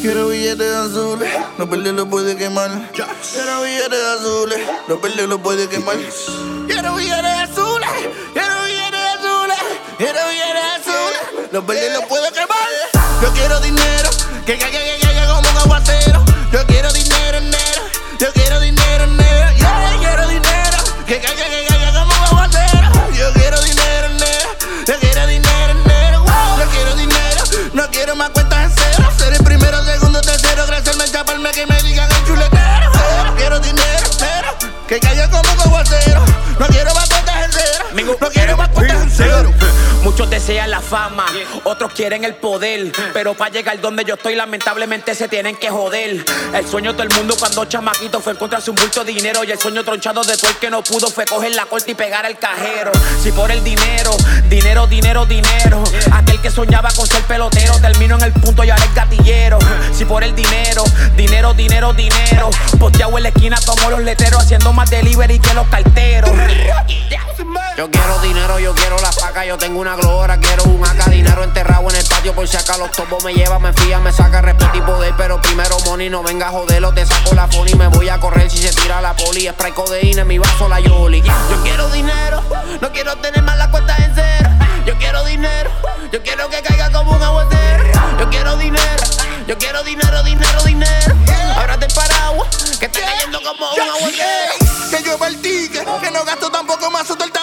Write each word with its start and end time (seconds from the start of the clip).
Quiero 0.00 0.28
billetes 0.28 0.72
azules, 0.74 1.28
no 1.58 1.68
perder 1.68 1.94
lo 1.94 2.08
puede 2.08 2.36
quemar. 2.36 2.70
Quiero 2.92 3.62
billetes 3.62 4.04
azules, 4.04 4.60
no 4.86 5.00
perder 5.00 5.28
lo 5.28 5.38
puede 5.42 5.68
quemar. 5.68 5.96
Quiero 6.68 6.94
billetes 6.94 7.24
azules, 7.24 7.90
quiero 8.32 8.62
billetes 8.64 9.00
azules, 9.18 9.58
quiero 9.98 10.20
billetes 10.28 10.64
azules, 10.76 11.52
no 11.52 11.66
perder 11.66 11.92
lo 11.94 12.06
puede 12.06 12.30
quemar. 12.30 12.68
Yo 13.22 13.32
quiero 13.32 13.58
dinero, 13.60 14.10
que 14.46 14.56
caiga, 14.56 14.78
que 14.78 14.98
caiga 15.00 15.07
desean 40.38 40.70
la 40.70 40.80
fama, 40.80 41.26
otros 41.64 41.92
quieren 41.92 42.22
el 42.22 42.34
poder. 42.36 42.92
Pero 43.12 43.34
para 43.34 43.50
llegar 43.50 43.80
donde 43.80 44.04
yo 44.04 44.14
estoy, 44.14 44.36
lamentablemente 44.36 45.12
se 45.16 45.26
tienen 45.26 45.56
que 45.56 45.68
joder. 45.68 46.24
El 46.54 46.66
sueño 46.68 46.92
de 46.92 46.98
todo 46.98 47.08
el 47.08 47.14
mundo 47.14 47.34
cuando 47.36 47.64
chamaquito 47.64 48.20
fue 48.20 48.34
encontrarse 48.34 48.70
un 48.70 48.76
bulto 48.76 49.02
de 49.02 49.12
dinero. 49.12 49.42
Y 49.42 49.50
el 49.50 49.58
sueño 49.58 49.82
tronchado 49.82 50.22
de 50.22 50.36
todo 50.36 50.50
el 50.50 50.56
que 50.58 50.70
no 50.70 50.84
pudo 50.84 51.08
fue 51.08 51.24
coger 51.24 51.56
la 51.56 51.66
corte 51.66 51.90
y 51.90 51.94
pegar 51.94 52.24
al 52.24 52.38
cajero. 52.38 52.92
Si 53.20 53.32
por 53.32 53.50
el 53.50 53.64
dinero, 53.64 54.16
dinero, 54.48 54.86
dinero, 54.86 55.26
dinero. 55.26 55.82
Aquel 56.12 56.40
que 56.40 56.50
soñaba 56.50 56.90
con 56.92 57.06
ser 57.08 57.22
pelotero 57.24 57.76
terminó 57.80 58.14
en 58.16 58.22
el 58.22 58.32
punto 58.32 58.62
y 58.62 58.70
ahora 58.70 58.84
es 58.84 58.94
gatillero. 58.94 59.58
Si 59.92 60.04
por 60.04 60.22
el 60.22 60.36
dinero, 60.36 60.84
dinero, 61.16 61.52
dinero, 61.52 61.92
dinero. 61.94 62.50
Posteado 62.78 63.16
en 63.16 63.24
la 63.24 63.30
esquina 63.30 63.58
como 63.66 63.90
los 63.90 64.02
letreros, 64.02 64.44
haciendo 64.44 64.72
más 64.72 64.88
delivery 64.88 65.40
que 65.40 65.52
los 65.54 65.66
carteros. 65.66 66.30
Yo 67.78 67.88
quiero 67.92 68.18
dinero, 68.18 68.58
yo 68.58 68.74
quiero 68.74 68.98
la 68.98 69.12
paca, 69.12 69.44
yo 69.44 69.56
tengo 69.56 69.78
una 69.78 69.94
glora, 69.94 70.40
quiero 70.40 70.64
un 70.64 70.84
acá, 70.84 71.08
dinero 71.10 71.44
enterrado 71.44 71.88
en 71.88 71.94
el 71.94 72.04
patio 72.06 72.34
por 72.34 72.48
si 72.48 72.56
acá 72.56 72.76
los 72.76 72.90
topos 72.90 73.22
me 73.22 73.32
lleva, 73.32 73.60
me 73.60 73.72
fía, 73.72 74.00
me 74.00 74.10
saca. 74.10 74.40
Respeto 74.40 74.76
y 74.78 74.80
poder, 74.80 75.14
pero 75.16 75.40
primero 75.40 75.78
money, 75.86 76.10
no 76.10 76.24
venga 76.24 76.48
a 76.48 76.50
joderlo, 76.50 76.92
te 76.92 77.06
saco 77.06 77.36
la 77.36 77.46
phone 77.46 77.68
y 77.68 77.74
me 77.76 77.86
voy 77.86 78.08
a 78.08 78.18
correr. 78.18 78.50
Si 78.50 78.58
se 78.58 78.72
tira 78.72 79.00
la 79.00 79.14
poli, 79.14 79.48
spray 79.48 79.70
codeína 79.70 80.22
en 80.22 80.26
mi 80.26 80.38
vaso 80.38 80.68
la 80.68 80.80
yoli. 80.80 81.22
Yo 81.22 81.62
quiero 81.62 81.88
dinero, 81.90 82.42
no 82.80 82.90
quiero 82.90 83.14
tener 83.18 83.44
más 83.44 83.56
las 83.56 83.68
cuentas 83.68 83.96
en 84.00 84.12
cero, 84.12 84.50
yo 84.84 84.98
quiero 84.98 85.24
dinero, 85.24 85.70
yo 86.10 86.20
quiero 86.20 86.50
que 86.50 86.60
caiga 86.60 86.90
como 86.90 87.12
un 87.12 87.22
aguacero, 87.22 87.84
yo 88.18 88.28
quiero 88.28 88.56
dinero, 88.56 89.04
yo 89.46 89.56
quiero 89.56 89.84
dinero, 89.84 90.24
dinero, 90.24 90.64
dinero, 90.64 91.14
ahora 91.54 91.78
te 91.78 91.86
paraguas, 91.94 92.48
que 92.80 92.86
está 92.86 93.02
cayendo 93.02 93.40
como 93.40 93.70
un 93.70 93.80
aguacero. 93.80 94.66
Que 94.90 95.02
yo 95.02 95.18
el 95.26 95.42
ticket, 95.42 95.84
que 96.00 96.10
no 96.10 96.24
gasto 96.24 96.50
tampoco 96.50 96.90
más 96.90 97.06
del 97.06 97.30
tabique. 97.30 97.37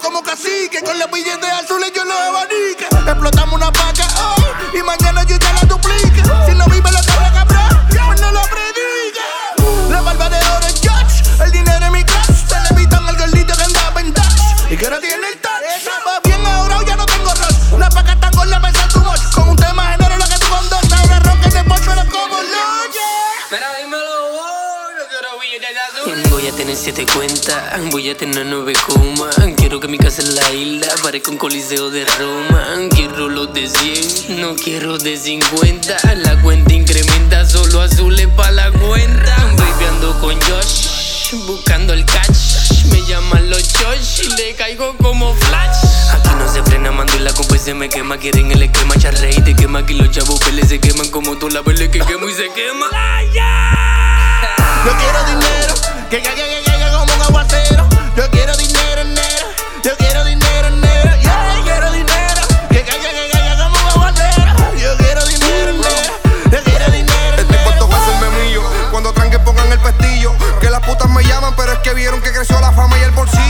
Como 0.00 0.22
cacique, 0.22 0.82
con 0.82 0.98
los 0.98 1.10
billetes 1.10 1.50
azules 1.50 1.92
yo 1.94 2.02
los 2.04 2.16
abanique. 2.16 2.86
Explotamos 3.06 3.54
una 3.54 3.70
paca 3.70 4.21
voy 27.90 28.10
a 28.10 28.16
tener 28.16 28.46
nueve 28.46 28.74
comas. 28.86 29.36
Quiero 29.56 29.80
que 29.80 29.88
mi 29.88 29.98
casa 29.98 30.22
en 30.22 30.34
la 30.34 30.52
isla 30.52 30.88
parezca 31.02 31.30
un 31.30 31.38
coliseo 31.38 31.90
de 31.90 32.04
Roma. 32.04 32.88
Quiero 32.90 33.28
los 33.28 33.52
de 33.54 33.68
100, 33.68 34.40
no 34.40 34.54
quiero 34.56 34.98
de 34.98 35.16
50. 35.16 35.96
La 36.16 36.40
cuenta 36.42 36.72
incrementa, 36.72 37.44
solo 37.48 37.80
azules 37.80 38.28
pa' 38.36 38.50
la 38.50 38.70
cuenta. 38.72 39.36
Baby 39.56 39.84
ando 39.88 40.18
con 40.20 40.34
Josh, 40.42 41.34
buscando 41.46 41.92
el 41.92 42.04
catch. 42.04 42.86
Me 42.90 43.00
llaman 43.06 43.48
los 43.48 43.62
Josh 43.72 44.26
y 44.26 44.36
le 44.36 44.54
caigo 44.54 44.96
como 44.98 45.34
flash. 45.34 45.76
Aquí 46.12 46.28
no 46.38 46.52
se 46.52 46.62
frena, 46.62 46.92
mando 46.92 47.14
y 47.16 47.20
la 47.20 47.32
se 47.58 47.74
me 47.74 47.88
quema. 47.88 48.18
Quieren 48.18 48.50
el 48.50 48.62
esquema, 48.62 48.96
charrey 48.98 49.34
te 49.42 49.54
quema. 49.54 49.80
Aquí 49.80 49.94
los 49.94 50.10
chavos 50.10 50.40
peles 50.40 50.68
se 50.68 50.78
queman 50.80 51.08
como 51.10 51.38
tú 51.38 51.48
la 51.48 51.62
vele 51.62 51.90
que 51.90 52.00
quemo 52.00 52.28
y 52.28 52.34
se 52.34 52.50
quema. 52.50 52.88
Que 71.82 71.94
vieron 71.94 72.20
que 72.20 72.32
creció 72.32 72.60
la 72.60 72.70
fama 72.72 72.96
y 72.98 73.02
el 73.02 73.10
bolsillo. 73.10 73.41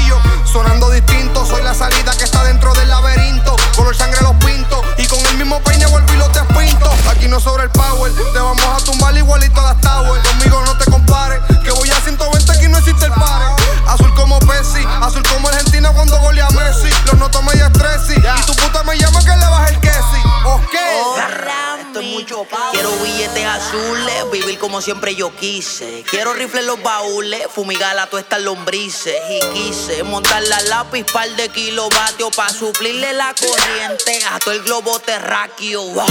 Billetes 23.02 23.46
azules, 23.46 24.30
vivir 24.32 24.58
como 24.58 24.80
siempre 24.80 25.14
yo 25.14 25.34
quise. 25.36 26.04
Quiero 26.10 26.34
rifles 26.34 26.64
los 26.64 26.82
baúles, 26.82 27.46
fumigar 27.54 27.98
a 27.98 28.06
todas 28.06 28.24
estas 28.24 28.42
lombrices. 28.42 29.14
Y 29.30 29.40
quise 29.54 30.02
montar 30.02 30.42
la 30.42 30.60
lápiz, 30.62 31.04
par 31.12 31.28
de 31.36 31.48
kilovatios 31.48 32.34
para 32.34 32.50
suplirle 32.50 33.12
la 33.12 33.34
corriente 33.34 34.20
a 34.30 34.38
todo 34.38 34.52
el 34.52 34.62
globo 34.62 34.98
terráqueo. 35.00 35.82
Wow. 35.82 36.06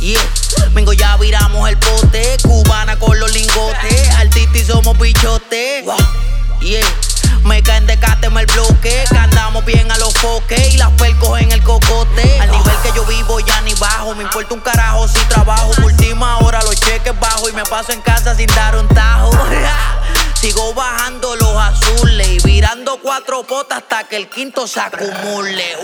Yeah. 0.00 0.20
Mingo 0.74 0.92
ya 0.92 1.16
viramos 1.16 1.68
el 1.70 1.78
pote, 1.78 2.36
cubana 2.42 2.98
con 2.98 3.18
los 3.18 3.32
lingotes, 3.32 3.65
me 14.16 14.22
importa 14.22 14.54
un 14.54 14.60
carajo 14.60 15.06
si 15.08 15.18
trabajo. 15.26 15.70
Última 15.84 16.38
hora 16.38 16.62
los 16.62 16.74
cheques 16.76 17.18
bajo 17.20 17.48
y 17.48 17.52
me 17.52 17.64
paso 17.64 17.92
en 17.92 18.00
casa 18.00 18.34
sin 18.34 18.46
dar 18.48 18.76
un 18.76 18.88
tajo. 18.88 19.30
Sigo 20.40 20.74
bajando 20.74 21.34
los 21.36 21.56
azules 21.56 22.28
y 22.28 22.38
virando 22.46 22.98
cuatro 23.02 23.42
potas 23.42 23.78
hasta 23.78 24.04
que 24.04 24.16
el 24.16 24.28
quinto 24.28 24.66
se 24.66 24.80
acumule. 24.80 25.76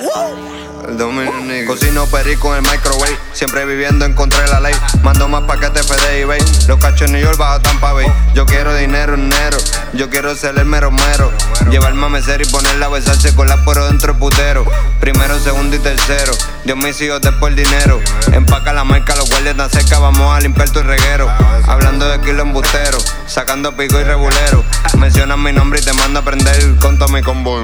Dominico. 0.90 1.72
Cocino 1.72 2.06
perico 2.06 2.54
en 2.54 2.64
el 2.64 2.70
microwave. 2.70 3.18
Siempre 3.32 3.64
viviendo 3.64 4.04
en 4.04 4.14
contra 4.14 4.42
de 4.42 4.48
la 4.48 4.60
ley. 4.60 4.74
Mando 5.02 5.28
más 5.28 5.42
paquetes 5.44 5.86
FD 5.86 6.20
y 6.20 6.24
Bay. 6.24 6.40
Los 6.68 6.78
cachos 6.78 7.02
en 7.02 7.12
New 7.12 7.22
York 7.22 7.38
bajo 7.38 7.60
Tampa 7.60 7.92
Bay. 7.92 8.06
Yo 8.34 8.46
quiero 8.46 8.74
dinero 8.74 9.14
en 9.14 9.32
enero. 9.32 9.58
Yo 9.94 10.08
quiero 10.08 10.34
ser 10.34 10.58
el 10.58 10.64
mero 10.64 10.90
mero. 10.90 11.30
Llevarme 11.70 12.06
a 12.06 12.08
mecer 12.08 12.40
y 12.40 12.46
ponerla 12.46 12.86
a 12.86 12.88
besarse 12.88 13.34
con 13.34 13.46
la 13.46 13.62
por 13.64 13.82
dentro 13.88 14.18
putero. 14.18 14.64
Primero, 15.00 15.38
segundo 15.38 15.76
y 15.76 15.78
tercero. 15.78 16.32
Dios 16.64 16.78
mis 16.78 17.00
hijos 17.02 17.20
después 17.20 17.50
el 17.50 17.56
dinero. 17.56 18.00
Empaca 18.32 18.72
la 18.72 18.84
marca, 18.84 19.14
los 19.16 19.28
guardias 19.28 19.56
tan 19.56 19.70
cerca. 19.70 19.98
Vamos 19.98 20.34
a 20.34 20.40
limpiar 20.40 20.70
tu 20.70 20.82
reguero. 20.82 21.30
Hablando 21.66 22.08
de 22.08 22.20
kilo 22.20 22.42
embustero. 22.42 22.98
Sacando 23.26 23.76
pico 23.76 24.00
y 24.00 24.04
regulero. 24.04 24.64
Mencionas 24.96 25.36
mi 25.38 25.52
nombre 25.52 25.80
y 25.80 25.84
te 25.84 25.92
mando 25.92 26.20
a 26.20 26.22
prender 26.22 26.76
con 26.80 26.98
todo 26.98 27.08
mi 27.08 27.22
combo. 27.22 27.62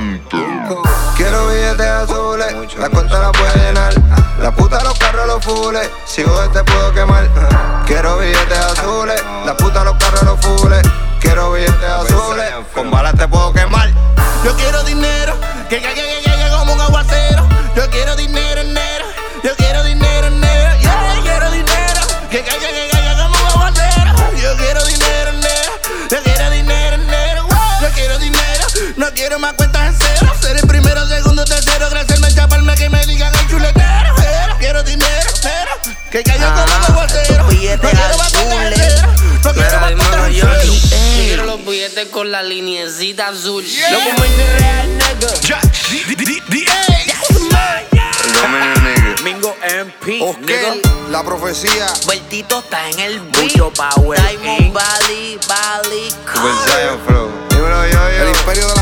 Quiero 1.17 1.49
billetes 1.49 1.87
azules, 1.87 2.55
la 2.79 2.89
cuenta 2.91 3.21
la 3.21 3.33
puede 3.33 3.57
llenar. 3.57 3.95
La 4.41 4.53
puta, 4.53 4.83
los 4.85 4.99
carros, 4.99 5.27
los 5.27 5.45
fules, 5.45 5.91
si 6.05 6.23
vos 6.25 6.53
te 6.53 6.63
puedo 6.63 6.93
quemar. 6.93 7.29
Quiero 7.87 8.19
billetes 8.19 8.59
azules, 8.59 9.23
la 9.45 9.57
puta, 9.57 9.83
los 9.83 9.97
carros, 9.97 10.23
los 10.23 10.41
fules. 10.41 10.83
Que 36.11 36.23
como 36.23 36.37
un 36.37 37.05
Estos 37.05 37.49
billetes 37.49 37.95
azules. 37.95 39.03
No 39.45 39.53
quiero 39.53 39.97
más 39.97 40.33
yo 40.33 40.47
quiero 41.17 41.45
los 41.45 41.65
billetes 41.65 42.09
con 42.09 42.31
la 42.31 42.43
linecita 42.43 43.29
azul. 43.29 43.65
Loco 43.91 44.11
muy 44.19 44.29
real, 44.59 44.99
nigga. 46.49 46.71
Mingo 49.23 49.57
MP. 49.63 50.21
Oscar, 50.23 50.77
la 51.11 51.23
profecía. 51.25 51.87
Bertito 52.07 52.61
está 52.61 52.89
en 52.91 52.99
el 53.01 53.21
beat. 53.21 53.43
Mucho 53.43 53.73
power, 53.73 54.21
Diamond. 54.21 54.73
Valley, 54.73 55.39
Valley. 55.49 56.15
Yo, 56.35 57.61
El 58.09 58.33
yo. 58.33 58.41
imperio 58.41 58.69
de 58.69 58.78